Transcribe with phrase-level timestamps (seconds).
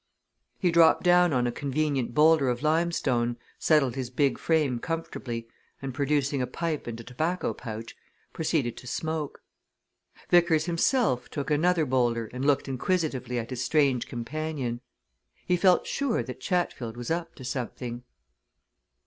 [0.57, 5.47] He dropped down on a convenient boulder of limestone, settled his big frame comfortably,
[5.79, 7.95] and producing a pipe and a tobacco pouch,
[8.33, 9.43] proceeded to smoke.
[10.31, 14.81] Vickers himself took another boulder and looked inquisitively at his strange companion.
[15.45, 18.01] He felt sure that Chatfield was up to something.